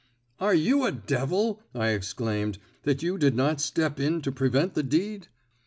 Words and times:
"Are 0.39 0.55
you 0.55 0.83
a 0.83 0.91
devil," 0.91 1.61
I 1.75 1.89
exclaimed, 1.89 2.57
"that 2.85 3.03
you 3.03 3.19
did 3.19 3.35
not 3.35 3.61
step 3.61 3.99
in 3.99 4.23
to 4.23 4.31
prevent 4.31 4.73
the 4.73 4.81
deed?" 4.81 5.27